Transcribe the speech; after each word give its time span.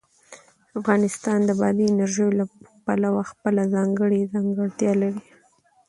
افغانستان 0.79 1.39
د 1.45 1.49
بادي 1.59 1.85
انرژي 1.89 2.27
له 2.39 2.45
پلوه 2.85 3.23
خپله 3.31 3.61
ځانګړې 3.75 4.29
ځانګړتیا 4.33 4.91
لري. 5.01 5.21